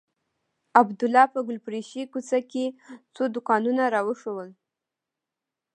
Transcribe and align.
عبدالله 0.79 1.25
په 1.33 1.39
ګلفروشۍ 1.47 2.03
کوڅه 2.11 2.37
کښې 2.51 2.65
څو 3.15 3.23
دوکانونه 3.35 3.83
راوښوول. 3.93 4.49